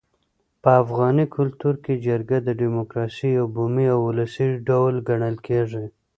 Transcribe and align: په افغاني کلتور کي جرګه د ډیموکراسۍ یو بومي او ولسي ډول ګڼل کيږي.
په 0.63 0.69
افغاني 0.83 1.25
کلتور 1.35 1.75
کي 1.83 1.93
جرګه 2.05 2.37
د 2.41 2.49
ډیموکراسۍ 2.61 3.29
یو 3.37 3.45
بومي 3.55 3.85
او 3.93 3.99
ولسي 4.09 4.47
ډول 4.67 4.95
ګڼل 5.09 5.35
کيږي. 5.47 5.85